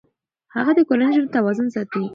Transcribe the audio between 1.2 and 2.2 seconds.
توازن ساتي.